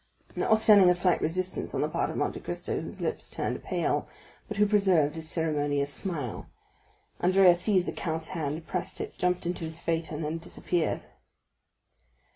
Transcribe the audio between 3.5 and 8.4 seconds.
pale, but who preserved his ceremonious smile, Andrea seized the count's